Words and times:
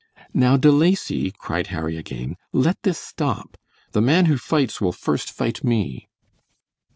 "Now, 0.33 0.57
De 0.57 0.71
Lacy," 0.71 1.29
cried 1.29 1.67
Harry, 1.67 1.95
again, 1.95 2.35
"let 2.51 2.81
this 2.81 2.97
stop. 2.97 3.55
The 3.91 4.01
man 4.01 4.25
who 4.25 4.35
fights 4.35 4.81
will 4.81 4.93
first 4.93 5.29
fight 5.31 5.63
me!" 5.63 6.09